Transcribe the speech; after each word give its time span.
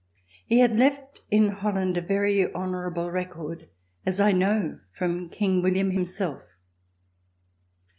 He 0.47 0.61
had 0.61 0.75
left 0.77 1.21
in 1.29 1.49
Holland 1.49 1.95
a 1.95 2.01
very 2.01 2.51
honorable 2.53 3.11
record, 3.11 3.69
as 4.03 4.19
I 4.19 4.31
know 4.31 4.79
from 4.97 5.29
King 5.29 5.61
William 5.61 5.91
himself. 5.91 6.57